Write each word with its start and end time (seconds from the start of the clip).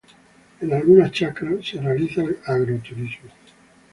En 0.61 0.73
algunas 0.73 1.11
chacras 1.11 1.63
se 1.63 1.79
realiza 1.79 2.23
el 2.23 2.39
agroturismo. 2.47 3.29